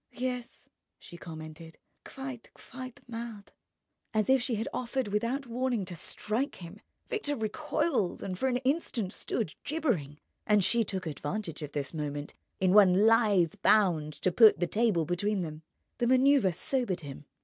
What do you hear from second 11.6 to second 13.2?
of this moment in one